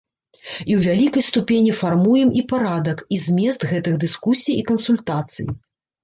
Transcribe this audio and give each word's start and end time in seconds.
І 0.43 0.71
ў 0.75 0.77
вялікай 0.85 1.23
ступені 1.25 1.75
фармуем 1.81 2.31
і 2.41 2.41
парадак, 2.51 3.03
і 3.17 3.19
змест 3.25 3.65
гэтых 3.73 3.99
дыскусій 4.05 4.55
і 4.63 4.65
кансультацый. 4.71 5.47